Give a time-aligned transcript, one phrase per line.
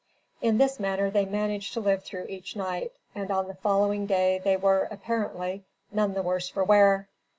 [0.41, 4.41] In this manner they managed to live through each night, and on the following day
[4.43, 7.07] they were, apparently, none the worse for wear.